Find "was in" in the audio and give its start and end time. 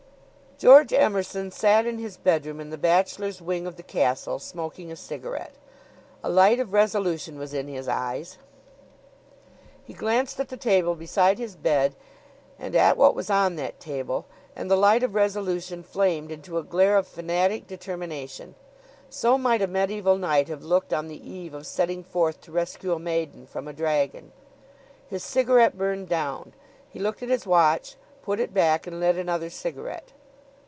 7.39-7.67